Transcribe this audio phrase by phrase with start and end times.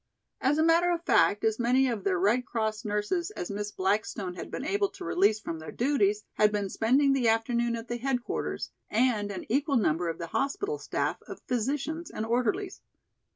[0.39, 4.33] As a matter of fact as many of their Red Cross nurses as Miss Blackstone
[4.33, 7.97] had been able to release from their duties had been spending the afternoon at the
[7.97, 12.81] headquarters and an equal number of the hospital staff of physicians and orderlies.